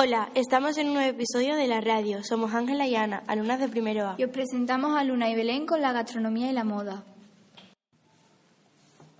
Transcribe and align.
Hola, 0.00 0.28
estamos 0.36 0.78
en 0.78 0.86
un 0.86 0.94
nuevo 0.94 1.10
episodio 1.10 1.56
de 1.56 1.66
la 1.66 1.80
radio. 1.80 2.22
Somos 2.22 2.54
Ángela 2.54 2.86
y 2.86 2.94
Ana, 2.94 3.24
alumnas 3.26 3.58
de 3.58 3.68
primero 3.68 4.06
A. 4.06 4.14
Y 4.16 4.22
os 4.22 4.30
presentamos 4.30 4.96
a 4.96 5.02
Luna 5.02 5.28
y 5.28 5.34
Belén 5.34 5.66
con 5.66 5.80
la 5.80 5.90
gastronomía 5.92 6.48
y 6.48 6.52
la 6.52 6.62
moda. 6.62 7.02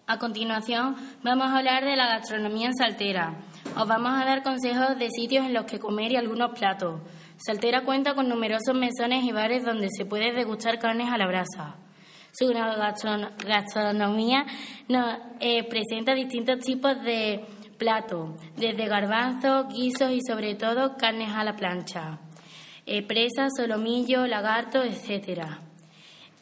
A 0.06 0.19
continuación, 0.21 0.95
vamos 1.25 1.49
a 1.49 1.59
hablar 1.59 1.85
de 1.85 1.96
la 1.96 2.06
gastronomía 2.06 2.69
en 2.69 2.77
Saltera. 2.77 3.35
Os 3.77 3.88
vamos 3.88 4.12
a 4.12 4.25
dar 4.25 4.45
consejos 4.45 4.96
de 4.96 5.11
sitios 5.11 5.46
en 5.46 5.53
los 5.53 5.64
que 5.64 5.80
comer 5.80 6.12
y 6.12 6.17
algunos 6.17 6.56
platos. 6.56 7.01
Saltera 7.39 7.83
cuenta 7.83 8.15
con 8.15 8.29
numerosos 8.29 8.77
mesones 8.77 9.25
y 9.25 9.33
bares 9.33 9.65
donde 9.65 9.89
se 9.91 10.05
puede 10.05 10.33
degustar 10.33 10.79
carnes 10.79 11.11
a 11.11 11.19
la 11.19 11.27
brasa. 11.27 11.75
Su 12.31 12.55
gastronomía 13.45 14.47
nos 14.87 15.19
eh, 15.41 15.65
presenta 15.65 16.15
distintos 16.15 16.61
tipos 16.61 17.03
de 17.03 17.45
platos, 17.79 18.31
desde 18.57 18.87
garbanzos, 18.87 19.73
guisos 19.73 20.11
y 20.13 20.21
sobre 20.21 20.55
todo 20.57 20.97
carnes 20.97 21.31
a 21.31 21.45
la 21.45 21.57
plancha, 21.57 22.19
eh, 22.85 23.03
presas, 23.03 23.53
solomillo, 23.57 24.27
lagarto, 24.27 24.82
etcétera. 24.82 25.61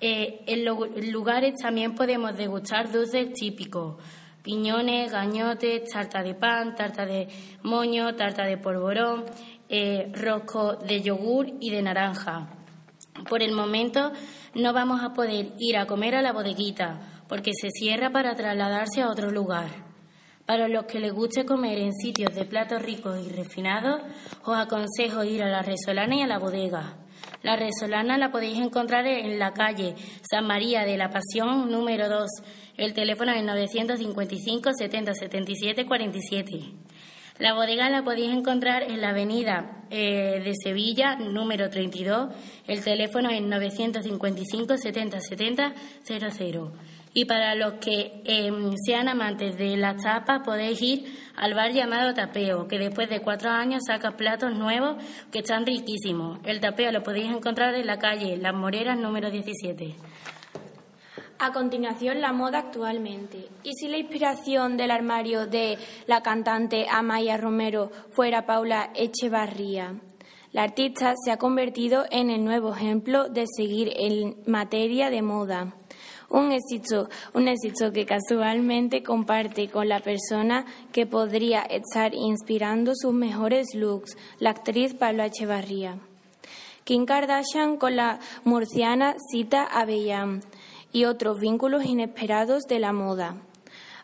Eh, 0.01 0.43
en 0.47 0.65
los 0.65 0.79
lugares 1.07 1.55
también 1.61 1.95
podemos 1.95 2.37
degustar 2.37 2.91
dulces 2.91 3.33
típicos, 3.33 3.97
piñones, 4.43 5.11
gañotes, 5.11 5.91
tarta 5.91 6.23
de 6.23 6.35
pan, 6.35 6.75
tarta 6.75 7.07
de 7.07 7.29
moño, 7.63 8.15
tarta 8.15 8.45
de 8.45 8.59
polvorón, 8.59 9.25
eh, 9.69 10.11
rosco 10.13 10.75
de 10.75 11.03
yogur 11.03 11.49
y 11.61 11.71
de 11.71 11.83
naranja. 11.83 12.49
Por 13.29 13.43
el 13.43 13.53
momento 13.53 14.13
no 14.55 14.73
vamos 14.73 15.03
a 15.03 15.15
poder 15.15 15.53
ir 15.59 15.77
a 15.77 15.87
comer 15.87 16.15
a 16.15 16.23
la 16.23 16.33
bodeguita 16.33 17.01
porque 17.29 17.53
se 17.61 17.71
cierra 17.71 18.11
para 18.11 18.37
trasladarse 18.37 19.03
a 19.03 19.11
otro 19.11 19.31
lugar. 19.31 19.86
Para 20.47 20.69
los 20.69 20.85
que 20.85 21.01
les 21.01 21.13
guste 21.13 21.45
comer 21.45 21.79
en 21.79 21.93
sitios 21.93 22.33
de 22.33 22.45
platos 22.45 22.81
ricos 22.81 23.19
y 23.27 23.31
refinados, 23.31 24.01
os 24.45 24.57
aconsejo 24.57 25.25
ir 25.25 25.43
a 25.43 25.51
la 25.51 25.63
Resolana 25.63 26.15
y 26.15 26.23
a 26.23 26.29
la 26.29 26.39
bodega. 26.39 26.95
La 27.43 27.57
Resolana 27.57 28.17
la 28.17 28.31
podéis 28.31 28.59
encontrar 28.59 29.07
en 29.09 29.41
la 29.41 29.53
calle 29.53 29.97
San 30.31 30.47
María 30.47 30.85
de 30.85 30.97
la 30.97 31.11
Pasión 31.11 31.69
número 31.71 32.09
2. 32.09 32.31
El 32.77 32.95
teléfono 32.95 33.33
es 33.33 33.43
955 33.43 34.71
70 34.73 35.15
77 35.15 35.85
47. 35.85 36.61
La 37.39 37.55
bodega 37.55 37.91
la 37.91 38.05
podéis 38.05 38.33
encontrar 38.33 38.85
en 38.85 39.01
la 39.01 39.11
avenida 39.11 39.83
eh, 39.91 40.41
de 40.45 40.53
Sevilla 40.55 41.17
número 41.17 41.71
32. 41.71 42.29
El 42.69 42.85
teléfono 42.85 43.31
es 43.31 43.43
955 43.43 44.79
70 44.79 45.21
70 45.21 45.75
00. 46.05 46.73
Y 47.19 47.25
para 47.25 47.55
los 47.55 47.77
que 47.81 48.21
em, 48.27 48.75
sean 48.85 49.09
amantes 49.09 49.57
de 49.57 49.75
las 49.79 50.03
tapas, 50.03 50.43
podéis 50.45 50.83
ir 50.83 51.19
al 51.37 51.55
bar 51.55 51.73
llamado 51.73 52.13
Tapeo, 52.13 52.69
que 52.69 52.79
después 52.79 53.09
de 53.09 53.23
cuatro 53.23 53.49
años 53.49 53.85
saca 53.87 54.19
platos 54.19 54.55
nuevos 54.55 55.03
que 55.33 55.39
están 55.39 55.65
riquísimos. 55.65 56.41
El 56.45 56.61
Tapeo 56.61 56.93
lo 56.93 57.03
podéis 57.03 57.35
encontrar 57.35 57.75
en 57.75 57.87
la 57.87 57.99
calle 57.99 58.37
Las 58.37 58.53
Moreras 58.53 58.99
número 58.99 59.31
17. 59.31 59.97
A 61.39 61.53
continuación, 61.53 62.21
la 62.21 62.35
moda 62.35 62.59
actualmente. 62.59 63.49
¿Y 63.63 63.73
si 63.73 63.89
la 63.89 63.97
inspiración 63.97 64.77
del 64.77 64.91
armario 64.91 65.47
de 65.47 65.79
la 66.07 66.21
cantante 66.21 66.87
Amaya 66.87 67.39
Romero 67.39 67.91
fuera 68.11 68.45
Paula 68.45 68.91
Echevarría? 68.95 69.95
La 70.53 70.65
artista 70.65 71.15
se 71.25 71.31
ha 71.33 71.39
convertido 71.39 72.05
en 72.11 72.29
el 72.29 72.45
nuevo 72.45 72.75
ejemplo 72.75 73.31
de 73.31 73.47
seguir 73.47 73.91
en 73.97 74.37
materia 74.47 75.09
de 75.09 75.23
moda. 75.23 75.75
Un 76.29 76.51
éxito, 76.51 77.09
un 77.35 77.47
éxito 77.47 77.93
que 77.93 78.05
casualmente 78.05 79.03
comparte 79.03 79.69
con 79.69 79.89
la 79.89 80.01
persona 80.01 80.65
que 80.93 81.07
podría 81.07 81.63
estar 81.63 82.15
inspirando 82.15 82.93
sus 82.95 83.13
mejores 83.13 83.75
looks, 83.75 84.17
la 84.41 84.51
actriz 84.51 84.95
Paula 84.95 85.27
Echevarría. 85.27 85.99
Kim 86.85 87.05
Kardashian 87.05 87.77
con 87.77 87.97
la 87.97 88.19
murciana 88.45 89.15
Cita 89.31 89.65
Avellán 89.65 90.43
y 90.93 91.05
otros 91.05 91.39
vínculos 91.41 91.85
inesperados 91.85 92.65
de 92.65 92.79
la 92.79 92.93
moda. 92.93 93.37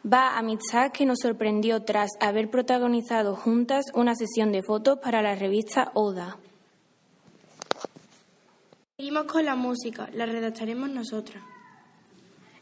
Va 0.04 0.37
amistad 0.37 0.91
que 0.91 1.06
nos 1.06 1.21
sorprendió 1.21 1.84
tras 1.84 2.10
haber 2.21 2.50
protagonizado 2.50 3.37
juntas 3.37 3.84
una 3.94 4.15
sesión 4.16 4.50
de 4.50 4.62
fotos 4.62 4.99
para 4.99 5.22
la 5.22 5.37
revista 5.37 5.93
Oda. 5.94 6.39
Seguimos 8.97 9.25
con 9.25 9.44
la 9.44 9.54
música, 9.54 10.09
la 10.12 10.27
redactaremos 10.27 10.91
nosotras. 10.91 11.52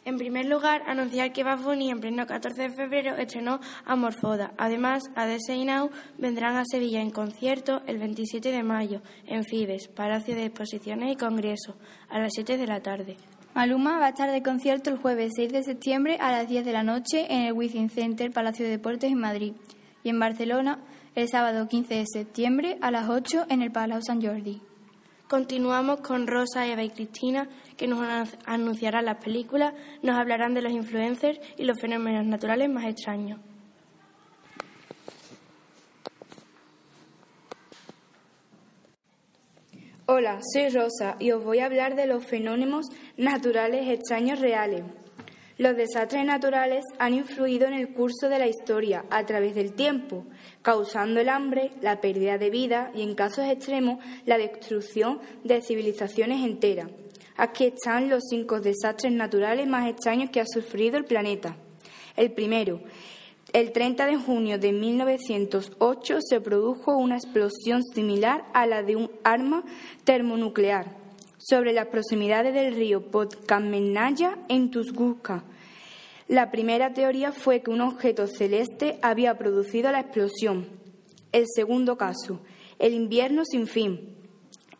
En 0.06 0.16
primer 0.16 0.46
lugar, 0.46 0.82
anunciar 0.86 1.32
que 1.32 1.44
Bad 1.44 1.60
en 1.78 2.00
pleno 2.00 2.26
14 2.26 2.62
de 2.62 2.70
febrero 2.70 3.16
estrenó 3.16 3.60
Amorfoda. 3.84 4.52
Además, 4.56 5.02
ADS 5.14 5.50
y 5.50 5.64
Now 5.66 5.90
vendrán 6.16 6.56
a 6.56 6.64
Sevilla 6.64 7.02
en 7.02 7.10
concierto 7.10 7.82
el 7.86 7.98
27 7.98 8.50
de 8.50 8.62
mayo 8.62 9.02
en 9.26 9.44
Fibes, 9.44 9.88
Palacio 9.88 10.34
de 10.34 10.46
Exposiciones 10.46 11.12
y 11.12 11.16
Congresos, 11.16 11.76
a 12.08 12.18
las 12.18 12.32
7 12.34 12.56
de 12.56 12.66
la 12.66 12.80
tarde. 12.80 13.18
Maluma 13.54 13.98
va 13.98 14.06
a 14.06 14.10
estar 14.10 14.30
de 14.30 14.42
concierto 14.42 14.90
el 14.90 14.98
jueves 14.98 15.32
6 15.36 15.52
de 15.52 15.62
septiembre 15.64 16.16
a 16.18 16.32
las 16.32 16.48
10 16.48 16.64
de 16.64 16.72
la 16.72 16.82
noche 16.82 17.26
en 17.28 17.42
el 17.42 17.52
Within 17.52 17.90
Center 17.90 18.30
Palacio 18.30 18.64
de 18.64 18.70
Deportes 18.70 19.10
en 19.10 19.18
Madrid 19.18 19.52
y 20.02 20.08
en 20.08 20.18
Barcelona 20.18 20.78
el 21.14 21.28
sábado 21.28 21.68
15 21.68 21.94
de 21.94 22.04
septiembre 22.06 22.78
a 22.80 22.90
las 22.90 23.10
8 23.10 23.46
en 23.50 23.62
el 23.62 23.72
Palau 23.72 24.00
San 24.02 24.22
Jordi. 24.22 24.62
Continuamos 25.30 26.00
con 26.00 26.26
Rosa, 26.26 26.66
Eva 26.66 26.82
y 26.82 26.90
Cristina, 26.90 27.48
que 27.76 27.86
nos 27.86 28.04
anunciarán 28.46 29.04
las 29.04 29.22
películas, 29.22 29.74
nos 30.02 30.18
hablarán 30.18 30.54
de 30.54 30.60
los 30.60 30.72
influencers 30.72 31.38
y 31.56 31.62
los 31.62 31.80
fenómenos 31.80 32.26
naturales 32.26 32.68
más 32.68 32.86
extraños. 32.86 33.38
Hola, 40.06 40.40
soy 40.52 40.68
Rosa 40.70 41.14
y 41.20 41.30
os 41.30 41.44
voy 41.44 41.60
a 41.60 41.66
hablar 41.66 41.94
de 41.94 42.08
los 42.08 42.26
fenómenos 42.26 42.86
naturales 43.16 43.88
extraños 43.88 44.40
reales. 44.40 44.82
Los 45.60 45.76
desastres 45.76 46.24
naturales 46.24 46.86
han 46.98 47.12
influido 47.12 47.66
en 47.66 47.74
el 47.74 47.92
curso 47.92 48.30
de 48.30 48.38
la 48.38 48.48
historia 48.48 49.04
a 49.10 49.26
través 49.26 49.54
del 49.54 49.74
tiempo, 49.74 50.24
causando 50.62 51.20
el 51.20 51.28
hambre, 51.28 51.72
la 51.82 52.00
pérdida 52.00 52.38
de 52.38 52.48
vida 52.48 52.90
y, 52.94 53.02
en 53.02 53.14
casos 53.14 53.44
extremos, 53.44 54.02
la 54.24 54.38
destrucción 54.38 55.20
de 55.44 55.60
civilizaciones 55.60 56.42
enteras. 56.46 56.88
Aquí 57.36 57.66
están 57.66 58.08
los 58.08 58.22
cinco 58.30 58.58
desastres 58.62 59.12
naturales 59.12 59.68
más 59.68 59.86
extraños 59.86 60.30
que 60.30 60.40
ha 60.40 60.46
sufrido 60.46 60.96
el 60.96 61.04
planeta. 61.04 61.54
El 62.16 62.32
primero, 62.32 62.80
el 63.52 63.72
30 63.72 64.06
de 64.06 64.16
junio 64.16 64.58
de 64.58 64.72
1908 64.72 66.20
se 66.26 66.40
produjo 66.40 66.96
una 66.96 67.16
explosión 67.16 67.82
similar 67.82 68.46
a 68.54 68.64
la 68.64 68.82
de 68.82 68.96
un 68.96 69.10
arma 69.24 69.62
termonuclear 70.04 70.99
sobre 71.40 71.72
las 71.72 71.86
proximidades 71.86 72.52
del 72.54 72.74
río 72.74 73.10
Podkamenaya 73.10 74.36
en 74.48 74.70
Tuzguka. 74.70 75.42
La 76.28 76.50
primera 76.50 76.92
teoría 76.92 77.32
fue 77.32 77.62
que 77.62 77.70
un 77.70 77.80
objeto 77.80 78.26
celeste 78.26 78.98
había 79.02 79.38
producido 79.38 79.90
la 79.90 80.00
explosión. 80.00 80.68
El 81.32 81.46
segundo 81.52 81.96
caso, 81.96 82.40
el 82.78 82.92
invierno 82.92 83.44
sin 83.44 83.66
fin. 83.66 84.16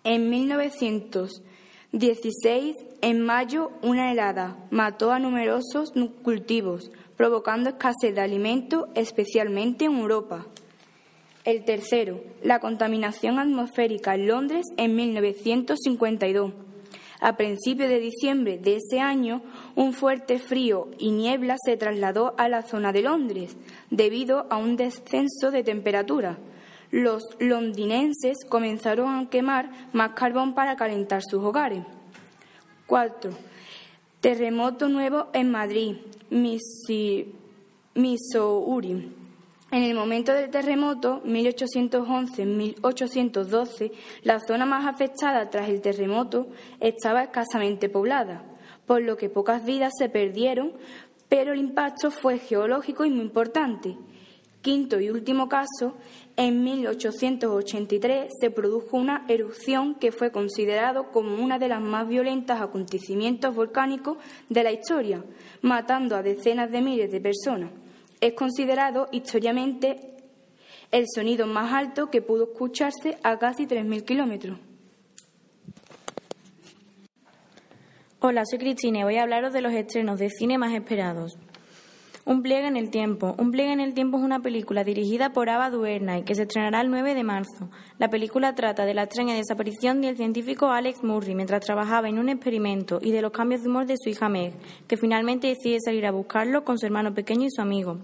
En 0.04 0.28
1916, 0.28 2.77
en 3.00 3.22
mayo, 3.22 3.72
una 3.82 4.12
helada 4.12 4.59
mató 4.71 5.12
a 5.12 5.19
numerosos 5.19 5.94
cultivos, 6.22 6.91
provocando 7.16 7.71
escasez 7.71 8.15
de 8.15 8.21
alimentos, 8.21 8.84
especialmente 8.94 9.87
en 9.87 9.98
Europa. 9.98 10.47
El 11.44 11.64
tercero, 11.64 12.20
la 12.42 12.58
contaminación 12.60 13.38
atmosférica 13.38 14.14
en 14.14 14.26
Londres 14.26 14.66
en 14.76 14.94
1952. 14.94 16.52
A 17.20 17.36
principios 17.36 17.88
de 17.88 17.98
diciembre 17.98 18.58
de 18.58 18.76
ese 18.76 19.00
año, 19.00 19.42
un 19.74 19.94
fuerte 19.94 20.38
frío 20.38 20.88
y 20.98 21.10
niebla 21.10 21.56
se 21.64 21.76
trasladó 21.78 22.34
a 22.36 22.48
la 22.48 22.62
zona 22.62 22.92
de 22.92 23.02
Londres 23.02 23.56
debido 23.90 24.46
a 24.50 24.58
un 24.58 24.76
descenso 24.76 25.50
de 25.50 25.62
temperatura. 25.62 26.38
Los 26.90 27.22
londinenses 27.38 28.38
comenzaron 28.48 29.15
a 29.15 29.30
quemar 29.30 29.70
más 29.92 30.12
carbón 30.12 30.54
para 30.54 30.76
calentar 30.76 31.22
sus 31.22 31.42
hogares. 31.42 31.84
Cuatro, 32.86 33.30
Terremoto 34.20 34.88
nuevo 34.91 35.28
en 35.32 35.50
Madrid, 35.50 35.97
Missouri. 36.28 37.34
En 39.72 39.84
el 39.84 39.94
momento 39.94 40.32
del 40.32 40.50
terremoto, 40.50 41.22
1811-1812, 41.22 43.92
la 44.24 44.40
zona 44.40 44.66
más 44.66 44.84
afectada 44.84 45.48
tras 45.48 45.68
el 45.68 45.80
terremoto 45.80 46.48
estaba 46.80 47.22
escasamente 47.22 47.88
poblada, 47.88 48.42
por 48.84 49.00
lo 49.00 49.16
que 49.16 49.28
pocas 49.28 49.64
vidas 49.64 49.92
se 49.96 50.08
perdieron, 50.08 50.72
pero 51.28 51.52
el 51.52 51.60
impacto 51.60 52.10
fue 52.10 52.40
geológico 52.40 53.04
y 53.04 53.10
muy 53.10 53.20
importante. 53.20 53.96
Quinto 54.60 54.98
y 54.98 55.08
último 55.08 55.48
caso, 55.48 55.94
en 56.36 56.64
1883 56.64 58.28
se 58.40 58.50
produjo 58.50 58.96
una 58.96 59.24
erupción 59.28 59.94
que 59.94 60.10
fue 60.10 60.32
considerado 60.32 61.12
como 61.12 61.36
una 61.36 61.60
de 61.60 61.68
las 61.68 61.80
más 61.80 62.08
violentas 62.08 62.60
acontecimientos 62.60 63.54
volcánicos 63.54 64.18
de 64.48 64.64
la 64.64 64.72
historia, 64.72 65.24
matando 65.62 66.16
a 66.16 66.24
decenas 66.24 66.72
de 66.72 66.82
miles 66.82 67.12
de 67.12 67.20
personas 67.20 67.70
es 68.20 68.34
considerado 68.34 69.08
históricamente 69.12 70.16
el 70.90 71.06
sonido 71.12 71.46
más 71.46 71.72
alto 71.72 72.10
que 72.10 72.22
pudo 72.22 72.44
escucharse 72.44 73.18
a 73.22 73.38
casi 73.38 73.66
3.000 73.66 74.04
kilómetros. 74.04 74.58
Hola, 78.20 78.42
soy 78.44 78.58
Cristina 78.58 79.00
y 79.00 79.04
voy 79.04 79.16
a 79.16 79.22
hablaros 79.22 79.52
de 79.52 79.62
los 79.62 79.72
estrenos 79.72 80.18
de 80.18 80.28
cine 80.28 80.58
más 80.58 80.74
esperados. 80.74 81.38
Un 82.26 82.42
pliegue 82.42 82.66
en 82.66 82.76
el 82.76 82.90
tiempo. 82.90 83.34
Un 83.38 83.50
pliegue 83.50 83.72
en 83.72 83.80
el 83.80 83.94
tiempo 83.94 84.18
es 84.18 84.22
una 84.22 84.40
película 84.40 84.84
dirigida 84.84 85.32
por 85.32 85.48
Ava 85.48 85.70
DuVernay 85.70 86.22
que 86.22 86.34
se 86.34 86.42
estrenará 86.42 86.82
el 86.82 86.90
9 86.90 87.14
de 87.14 87.24
marzo. 87.24 87.70
La 87.98 88.10
película 88.10 88.54
trata 88.54 88.84
de 88.84 88.92
la 88.92 89.04
extraña 89.04 89.34
desaparición 89.34 90.02
del 90.02 90.18
científico 90.18 90.70
Alex 90.70 91.02
Murray 91.02 91.34
mientras 91.34 91.64
trabajaba 91.64 92.10
en 92.10 92.18
un 92.18 92.28
experimento 92.28 92.98
y 93.00 93.12
de 93.12 93.22
los 93.22 93.32
cambios 93.32 93.62
de 93.62 93.70
humor 93.70 93.86
de 93.86 93.96
su 93.96 94.10
hija 94.10 94.28
Meg, 94.28 94.52
que 94.86 94.98
finalmente 94.98 95.46
decide 95.46 95.78
salir 95.82 96.04
a 96.04 96.12
buscarlo 96.12 96.62
con 96.62 96.78
su 96.78 96.84
hermano 96.84 97.14
pequeño 97.14 97.46
y 97.46 97.50
su 97.50 97.62
amigo. 97.62 97.98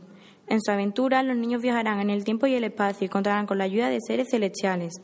En 0.49 0.63
su 0.63 0.71
aventura, 0.71 1.23
los 1.23 1.37
niños 1.37 1.61
viajarán 1.61 2.01
en 2.01 2.09
el 2.09 2.25
tiempo 2.25 2.47
y 2.47 2.55
el 2.55 2.65
espacio 2.65 3.05
y 3.05 3.11
contarán 3.11 3.47
con 3.47 3.59
la 3.59 3.65
ayuda 3.65 3.91
de 3.91 4.01
seres 4.01 4.29
celestiales. 4.31 4.95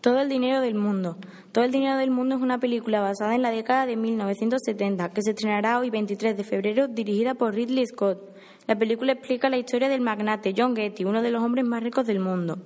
Todo 0.00 0.20
el 0.20 0.30
dinero 0.30 0.62
del 0.62 0.76
mundo. 0.76 1.18
Todo 1.52 1.64
el 1.64 1.72
dinero 1.72 1.98
del 1.98 2.10
mundo 2.10 2.36
es 2.36 2.40
una 2.40 2.58
película 2.58 3.02
basada 3.02 3.34
en 3.34 3.42
la 3.42 3.50
década 3.50 3.84
de 3.84 3.96
1970 3.96 5.10
que 5.10 5.20
se 5.20 5.32
estrenará 5.32 5.78
hoy 5.78 5.90
23 5.90 6.38
de 6.38 6.42
febrero 6.42 6.88
dirigida 6.88 7.34
por 7.34 7.54
Ridley 7.54 7.84
Scott. 7.84 8.18
La 8.66 8.76
película 8.76 9.12
explica 9.12 9.50
la 9.50 9.58
historia 9.58 9.90
del 9.90 10.00
magnate 10.00 10.54
John 10.56 10.74
Getty, 10.74 11.04
uno 11.04 11.20
de 11.20 11.30
los 11.30 11.42
hombres 11.42 11.66
más 11.66 11.82
ricos 11.82 12.06
del 12.06 12.18
mundo. 12.18 12.60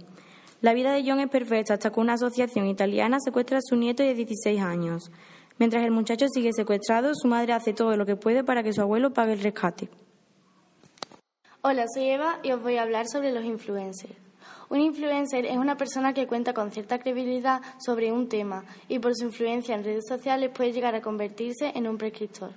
La 0.60 0.75
vida 0.75 0.92
de 0.92 1.02
John 1.04 1.19
es 1.19 1.28
perfecta 1.28 1.75
hasta 1.75 1.90
que 1.90 1.98
una 1.98 2.12
asociación 2.12 2.69
italiana 2.69 3.19
secuestra 3.19 3.58
a 3.58 3.62
su 3.62 3.75
nieto 3.75 4.04
de 4.04 4.14
16 4.14 4.60
años. 4.60 5.10
Mientras 5.58 5.82
el 5.82 5.90
muchacho 5.90 6.26
sigue 6.28 6.52
secuestrado, 6.52 7.14
su 7.14 7.26
madre 7.26 7.52
hace 7.52 7.72
todo 7.72 7.96
lo 7.96 8.06
que 8.06 8.14
puede 8.14 8.44
para 8.44 8.62
que 8.62 8.72
su 8.72 8.81
abuelo 8.81 9.12
pague 9.12 9.32
el 9.32 9.42
rescate. 9.42 9.88
Hola, 11.62 11.86
soy 11.92 12.10
Eva 12.10 12.38
y 12.44 12.52
os 12.52 12.62
voy 12.62 12.76
a 12.76 12.82
hablar 12.82 13.08
sobre 13.08 13.32
los 13.32 13.44
influencers. 13.44 14.23
Un 14.74 14.80
influencer 14.80 15.46
es 15.46 15.56
una 15.56 15.76
persona 15.76 16.12
que 16.12 16.26
cuenta 16.26 16.52
con 16.52 16.72
cierta 16.72 16.98
credibilidad 16.98 17.62
sobre 17.78 18.10
un 18.10 18.28
tema 18.28 18.64
y 18.88 18.98
por 18.98 19.14
su 19.14 19.26
influencia 19.26 19.72
en 19.72 19.84
redes 19.84 20.02
sociales 20.08 20.50
puede 20.52 20.72
llegar 20.72 20.96
a 20.96 21.00
convertirse 21.00 21.70
en 21.76 21.86
un 21.86 21.96
prescriptor. 21.96 22.50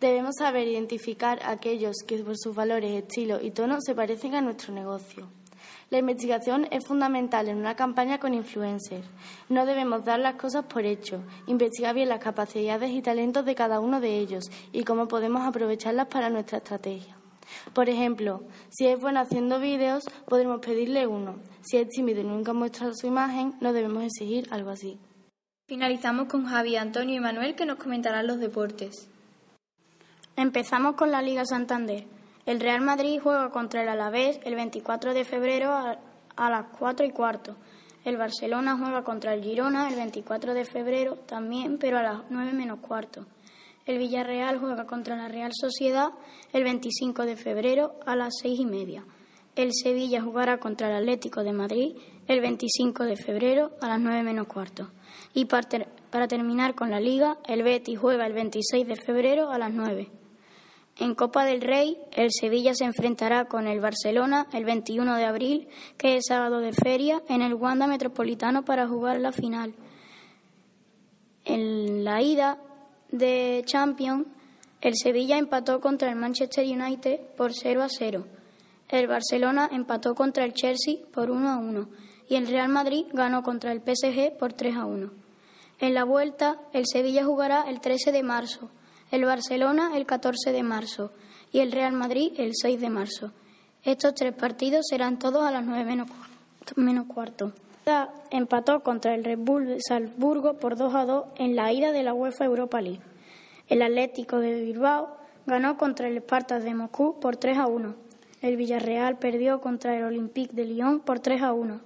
Debemos 0.00 0.36
saber 0.38 0.68
identificar 0.68 1.42
a 1.42 1.50
aquellos 1.50 1.96
que 2.06 2.18
por 2.18 2.38
sus 2.38 2.54
valores, 2.54 2.92
estilo 2.92 3.40
y 3.40 3.50
tono 3.50 3.78
se 3.80 3.92
parecen 3.92 4.36
a 4.36 4.40
nuestro 4.40 4.72
negocio. 4.72 5.26
La 5.90 5.98
investigación 5.98 6.68
es 6.70 6.86
fundamental 6.86 7.48
en 7.48 7.56
una 7.56 7.74
campaña 7.74 8.20
con 8.20 8.34
influencers. 8.34 9.04
No 9.48 9.66
debemos 9.66 10.04
dar 10.04 10.20
las 10.20 10.36
cosas 10.36 10.66
por 10.66 10.84
hecho, 10.84 11.24
investigar 11.48 11.96
bien 11.96 12.08
las 12.08 12.20
capacidades 12.20 12.92
y 12.92 13.02
talentos 13.02 13.44
de 13.44 13.56
cada 13.56 13.80
uno 13.80 14.00
de 14.00 14.16
ellos 14.16 14.44
y 14.70 14.84
cómo 14.84 15.08
podemos 15.08 15.42
aprovecharlas 15.42 16.06
para 16.06 16.30
nuestra 16.30 16.58
estrategia. 16.58 17.16
Por 17.72 17.88
ejemplo, 17.88 18.42
si 18.70 18.86
es 18.86 19.00
bueno 19.00 19.20
haciendo 19.20 19.60
vídeos, 19.60 20.04
podremos 20.26 20.60
pedirle 20.60 21.06
uno. 21.06 21.36
Si 21.62 21.76
es 21.76 21.88
tímido 21.88 22.20
y 22.20 22.24
nunca 22.24 22.52
muestra 22.52 22.92
su 22.94 23.06
imagen, 23.06 23.54
no 23.60 23.72
debemos 23.72 24.02
exigir 24.04 24.48
algo 24.50 24.70
así. 24.70 24.98
Finalizamos 25.68 26.28
con 26.28 26.46
Javi, 26.46 26.76
Antonio 26.76 27.16
y 27.16 27.20
Manuel 27.20 27.54
que 27.54 27.66
nos 27.66 27.78
comentarán 27.78 28.26
los 28.26 28.38
deportes. 28.38 29.08
Empezamos 30.36 30.96
con 30.96 31.10
la 31.10 31.22
Liga 31.22 31.44
Santander. 31.44 32.04
El 32.44 32.58
Real 32.58 32.80
Madrid 32.80 33.20
juega 33.22 33.50
contra 33.50 33.82
el 33.82 33.88
Alavés 33.88 34.40
el 34.44 34.54
24 34.54 35.14
de 35.14 35.24
febrero 35.24 35.72
a, 35.72 36.50
las 36.50 36.66
4 36.78 37.06
y 37.06 37.10
cuarto. 37.10 37.56
El 38.04 38.16
Barcelona 38.16 38.76
juega 38.76 39.04
contra 39.04 39.32
el 39.32 39.44
Girona 39.44 39.88
el 39.88 39.94
24 39.94 40.54
de 40.54 40.64
febrero 40.64 41.16
también, 41.16 41.78
pero 41.78 41.98
a 41.98 42.02
las 42.02 42.18
9 42.30 42.52
menos 42.52 42.80
cuarto. 42.80 43.24
El 43.84 43.98
Villarreal 43.98 44.58
juega 44.58 44.86
contra 44.86 45.16
la 45.16 45.28
Real 45.28 45.50
Sociedad 45.52 46.10
el 46.52 46.62
25 46.62 47.26
de 47.26 47.36
febrero 47.36 47.98
a 48.06 48.14
las 48.14 48.34
seis 48.40 48.60
y 48.60 48.64
media. 48.64 49.04
El 49.56 49.72
Sevilla 49.74 50.22
jugará 50.22 50.58
contra 50.58 50.88
el 50.88 50.96
Atlético 50.96 51.42
de 51.42 51.52
Madrid 51.52 51.96
el 52.28 52.40
25 52.40 53.04
de 53.04 53.16
febrero 53.16 53.72
a 53.80 53.88
las 53.88 54.00
nueve 54.00 54.22
menos 54.22 54.46
cuarto. 54.46 54.90
Y 55.34 55.46
para, 55.46 56.28
terminar 56.28 56.74
con 56.74 56.90
la 56.90 57.00
Liga, 57.00 57.38
el 57.46 57.62
Betis 57.62 57.98
juega 57.98 58.26
el 58.26 58.32
26 58.32 58.86
de 58.86 58.96
febrero 58.96 59.50
a 59.50 59.58
las 59.58 59.72
9. 59.72 60.10
En 60.98 61.14
Copa 61.14 61.44
del 61.44 61.62
Rey, 61.62 61.98
el 62.12 62.30
Sevilla 62.30 62.74
se 62.74 62.84
enfrentará 62.84 63.46
con 63.46 63.66
el 63.66 63.80
Barcelona 63.80 64.46
el 64.52 64.64
21 64.64 65.16
de 65.16 65.24
abril, 65.24 65.68
que 65.96 66.16
es 66.16 66.24
sábado 66.28 66.60
de 66.60 66.72
feria, 66.72 67.22
en 67.28 67.42
el 67.42 67.54
Wanda 67.54 67.86
Metropolitano 67.86 68.64
para 68.64 68.86
jugar 68.86 69.18
la 69.20 69.32
final. 69.32 69.74
En 71.44 72.04
la 72.04 72.20
ida, 72.20 72.58
de 73.12 73.62
Champions, 73.64 74.26
el 74.80 74.94
Sevilla 74.96 75.38
empató 75.38 75.80
contra 75.80 76.10
el 76.10 76.16
Manchester 76.16 76.66
United 76.66 77.20
por 77.36 77.52
0 77.54 77.84
a 77.84 77.88
0. 77.88 78.26
El 78.88 79.06
Barcelona 79.06 79.68
empató 79.70 80.16
contra 80.16 80.44
el 80.44 80.54
Chelsea 80.54 80.96
por 81.12 81.30
1 81.30 81.48
a 81.48 81.58
1 81.58 81.88
y 82.28 82.34
el 82.34 82.48
Real 82.48 82.68
Madrid 82.68 83.06
ganó 83.12 83.44
contra 83.44 83.70
el 83.70 83.80
PSG 83.80 84.36
por 84.36 84.54
3 84.54 84.76
a 84.76 84.86
1. 84.86 85.10
En 85.78 85.94
la 85.94 86.04
vuelta, 86.04 86.58
el 86.72 86.86
Sevilla 86.86 87.24
jugará 87.24 87.64
el 87.68 87.80
13 87.80 88.10
de 88.10 88.22
marzo, 88.22 88.70
el 89.10 89.24
Barcelona 89.24 89.96
el 89.96 90.06
14 90.06 90.50
de 90.50 90.62
marzo 90.62 91.12
y 91.52 91.60
el 91.60 91.70
Real 91.70 91.92
Madrid 91.92 92.32
el 92.38 92.52
6 92.54 92.80
de 92.80 92.90
marzo. 92.90 93.32
Estos 93.84 94.14
tres 94.14 94.32
partidos 94.34 94.86
serán 94.88 95.18
todos 95.18 95.44
a 95.44 95.50
las 95.50 95.64
9 95.64 96.06
menos 96.76 97.06
cuarto 97.06 97.52
empató 98.30 98.82
contra 98.82 99.14
el 99.14 99.24
Red 99.24 99.38
Bull 99.38 99.76
Salzburgo 99.80 100.54
por 100.54 100.76
2 100.76 100.94
a 100.94 101.04
2 101.04 101.24
en 101.36 101.56
la 101.56 101.72
ida 101.72 101.92
de 101.92 102.02
la 102.02 102.14
UEFA 102.14 102.44
Europa 102.44 102.80
League. 102.80 103.02
El 103.68 103.82
Atlético 103.82 104.38
de 104.38 104.60
Bilbao 104.60 105.16
ganó 105.46 105.76
contra 105.76 106.08
el 106.08 106.18
Spartak 106.18 106.62
de 106.62 106.74
Moscú 106.74 107.18
por 107.20 107.36
3 107.36 107.58
a 107.58 107.66
1. 107.66 107.94
El 108.40 108.56
Villarreal 108.56 109.18
perdió 109.18 109.60
contra 109.60 109.96
el 109.96 110.04
Olympique 110.04 110.54
de 110.54 110.64
Lyon 110.64 111.00
por 111.00 111.20
3 111.20 111.42
a 111.42 111.52
1. 111.52 111.80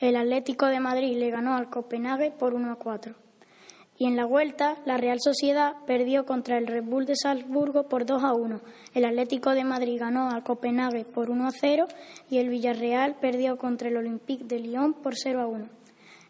El 0.00 0.16
Atlético 0.16 0.66
de 0.66 0.80
Madrid 0.80 1.16
le 1.18 1.30
ganó 1.30 1.54
al 1.54 1.70
Copenhague 1.70 2.30
por 2.30 2.54
1 2.54 2.72
a 2.72 2.76
4. 2.76 3.14
Y 4.00 4.06
en 4.06 4.16
la 4.16 4.24
vuelta, 4.24 4.78
la 4.86 4.96
Real 4.96 5.18
Sociedad 5.20 5.74
perdió 5.86 6.24
contra 6.24 6.56
el 6.56 6.66
Red 6.66 6.84
Bull 6.84 7.04
de 7.04 7.16
Salzburgo 7.16 7.82
por 7.82 8.06
2 8.06 8.24
a 8.24 8.32
1. 8.32 8.62
El 8.94 9.04
Atlético 9.04 9.50
de 9.50 9.62
Madrid 9.62 10.00
ganó 10.00 10.30
al 10.30 10.42
Copenhague 10.42 11.04
por 11.04 11.28
1 11.28 11.46
a 11.46 11.50
0 11.50 11.86
y 12.30 12.38
el 12.38 12.48
Villarreal 12.48 13.16
perdió 13.20 13.58
contra 13.58 13.88
el 13.88 13.98
Olympique 13.98 14.44
de 14.44 14.58
Lyon 14.58 14.94
por 14.94 15.16
0 15.16 15.42
a 15.42 15.46
1. 15.46 15.68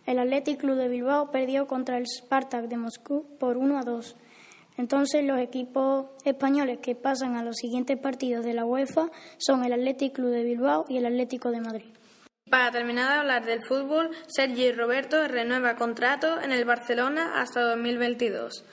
El 0.05 0.19
Athletic 0.19 0.59
Club 0.59 0.79
de 0.79 0.89
Bilbao 0.89 1.31
perdió 1.31 1.69
contra 1.69 1.97
el 1.97 2.09
Spartak 2.09 2.65
de 2.65 2.77
Moscú 2.77 3.25
por 3.39 3.57
1 3.57 3.79
a 3.79 3.83
2. 3.83 4.17
Entonces, 4.77 5.25
los 5.25 5.39
equipos 5.39 6.07
españoles 6.25 6.81
que 6.83 6.97
pasan 6.97 7.37
a 7.37 7.45
los 7.45 7.55
siguientes 7.55 7.97
partidos 7.99 8.45
de 8.45 8.53
la 8.53 8.65
UEFA 8.65 9.13
son 9.39 9.65
el 9.65 9.75
Athletic 9.75 10.15
Club 10.15 10.31
de 10.31 10.43
Bilbao 10.43 10.87
y 10.89 10.97
el 10.97 11.07
Atlético 11.07 11.53
de 11.53 11.61
Madrid. 11.61 12.00
Para 12.51 12.73
terminar 12.73 13.13
de 13.13 13.19
hablar 13.21 13.45
del 13.45 13.63
fútbol, 13.63 14.11
Sergi 14.27 14.73
Roberto 14.73 15.29
renueva 15.29 15.77
contrato 15.77 16.41
en 16.41 16.51
el 16.51 16.65
Barcelona 16.65 17.41
hasta 17.41 17.61
2022. 17.61 18.65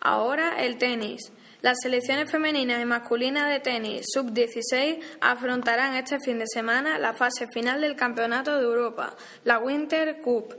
Ahora 0.00 0.60
el 0.60 0.78
tenis. 0.78 1.30
Las 1.62 1.76
selecciones 1.82 2.30
femeninas 2.30 2.80
y 2.80 2.86
masculinas 2.86 3.50
de 3.50 3.60
tenis 3.60 4.06
sub-16 4.14 4.98
afrontarán 5.20 5.94
este 5.94 6.18
fin 6.18 6.38
de 6.38 6.46
semana 6.46 6.98
la 6.98 7.12
fase 7.12 7.48
final 7.52 7.82
del 7.82 7.96
Campeonato 7.96 8.56
de 8.56 8.64
Europa, 8.64 9.14
la 9.44 9.58
Winter 9.58 10.22
Cup, 10.22 10.54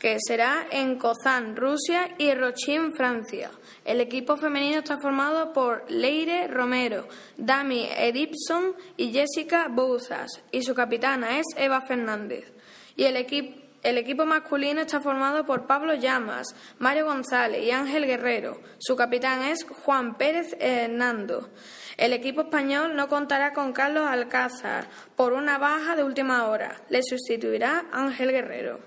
que 0.00 0.16
será 0.18 0.66
en 0.72 0.98
Kazán, 0.98 1.54
Rusia 1.54 2.16
y 2.18 2.34
Rochin, 2.34 2.92
Francia. 2.92 3.52
El 3.84 4.00
equipo 4.00 4.36
femenino 4.36 4.78
está 4.78 4.98
formado 4.98 5.52
por 5.52 5.88
Leire 5.88 6.48
Romero, 6.48 7.06
Dami 7.36 7.88
Edipson 7.96 8.74
y 8.96 9.12
Jessica 9.12 9.68
Bouzas, 9.68 10.42
y 10.50 10.62
su 10.62 10.74
capitana 10.74 11.38
es 11.38 11.46
Eva 11.56 11.80
Fernández. 11.82 12.52
Y 12.96 13.04
el 13.04 13.16
equipo 13.16 13.69
el 13.82 13.96
equipo 13.96 14.26
masculino 14.26 14.82
está 14.82 15.00
formado 15.00 15.46
por 15.46 15.66
Pablo 15.66 15.94
Llamas, 15.94 16.54
Mario 16.78 17.06
González 17.06 17.64
y 17.64 17.70
Ángel 17.70 18.06
Guerrero. 18.06 18.60
Su 18.78 18.94
capitán 18.94 19.42
es 19.42 19.64
Juan 19.64 20.16
Pérez 20.16 20.54
Hernando. 20.60 21.48
El 21.96 22.12
equipo 22.12 22.42
español 22.42 22.94
no 22.94 23.08
contará 23.08 23.52
con 23.52 23.72
Carlos 23.72 24.06
Alcázar 24.06 24.88
por 25.16 25.32
una 25.32 25.58
baja 25.58 25.96
de 25.96 26.04
última 26.04 26.46
hora. 26.48 26.82
Le 26.90 27.02
sustituirá 27.02 27.86
Ángel 27.92 28.32
Guerrero. 28.32 28.80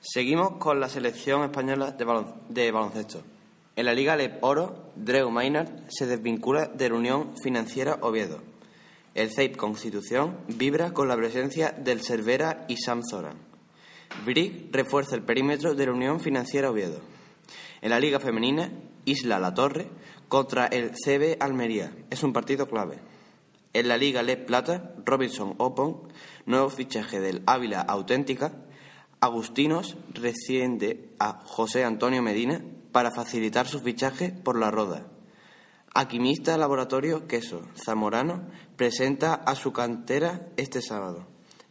Seguimos 0.00 0.58
con 0.58 0.80
la 0.80 0.88
selección 0.88 1.42
española 1.42 1.90
de, 1.90 2.70
baloncesto. 2.70 3.22
En 3.76 3.84
la 3.84 3.92
Liga 3.92 4.16
Lep 4.16 4.42
Oro, 4.42 4.92
Drew 4.94 5.30
Maynard 5.30 5.68
se 5.88 6.06
desvincula 6.06 6.66
de 6.66 6.88
la 6.88 6.94
Unión 6.94 7.34
Financiera 7.42 7.98
Oviedo. 8.00 8.40
El 9.14 9.30
CEIP 9.34 9.56
Constitución 9.56 10.38
vibra 10.48 10.92
con 10.92 11.08
la 11.08 11.16
presencia 11.16 11.72
del 11.72 12.02
Cervera 12.02 12.64
y 12.68 12.76
Sam 12.76 13.02
Zoran. 13.02 13.47
Brig 14.24 14.68
refuerza 14.72 15.14
el 15.14 15.22
perímetro 15.22 15.74
de 15.74 15.86
la 15.86 15.92
Unión 15.92 16.20
Financiera 16.20 16.70
Oviedo. 16.70 17.00
En 17.80 17.90
la 17.90 18.00
Liga 18.00 18.20
Femenina, 18.20 18.72
Isla 19.04 19.38
La 19.38 19.54
Torre 19.54 19.88
contra 20.28 20.66
el 20.66 20.90
CB 20.92 21.36
Almería. 21.40 21.92
Es 22.10 22.22
un 22.22 22.32
partido 22.32 22.66
clave. 22.68 22.98
En 23.72 23.88
la 23.88 23.96
Liga 23.96 24.22
Lep 24.22 24.46
Plata, 24.46 24.94
Robinson 25.04 25.54
Open, 25.58 25.96
nuevo 26.46 26.68
fichaje 26.70 27.20
del 27.20 27.42
Ávila 27.46 27.80
Auténtica, 27.80 28.52
Agustinos 29.20 29.96
reciende 30.14 31.10
a 31.18 31.40
José 31.44 31.84
Antonio 31.84 32.22
Medina 32.22 32.62
para 32.92 33.10
facilitar 33.10 33.66
su 33.66 33.80
fichaje 33.80 34.30
por 34.30 34.58
la 34.58 34.70
Roda. 34.70 35.06
Alquimista 35.94 36.56
Laboratorio 36.56 37.26
Queso 37.26 37.62
Zamorano 37.74 38.48
presenta 38.76 39.34
a 39.34 39.54
su 39.54 39.72
cantera 39.72 40.48
este 40.56 40.80
sábado. 40.80 41.26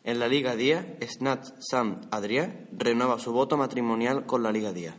En 0.07 0.19
la 0.19 0.29
Liga 0.29 0.55
Día, 0.55 0.95
Snat 1.01 1.59
Sam 1.59 1.99
Adrià 2.11 2.49
renueva 2.71 3.19
su 3.19 3.33
voto 3.33 3.57
matrimonial 3.57 4.25
con 4.25 4.41
la 4.41 4.53
Liga 4.53 4.71
Día. 4.71 4.95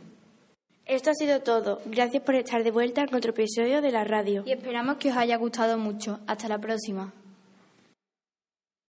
Esto 0.85 1.09
ha 1.09 1.15
sido 1.15 1.41
todo. 1.41 1.81
Gracias 1.85 2.21
por 2.21 2.35
estar 2.35 2.63
de 2.63 2.69
vuelta 2.69 3.01
en 3.01 3.15
otro 3.15 3.31
episodio 3.31 3.81
de 3.81 3.91
la 3.91 4.03
radio. 4.03 4.43
Y 4.45 4.51
esperamos 4.51 4.97
que 4.97 5.09
os 5.09 5.17
haya 5.17 5.35
gustado 5.37 5.79
mucho. 5.79 6.19
Hasta 6.27 6.47
la 6.47 6.59
próxima. 6.59 7.11